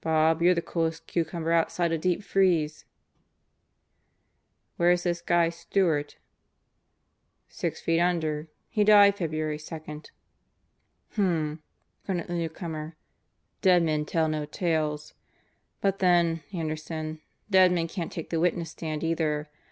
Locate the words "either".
19.03-19.51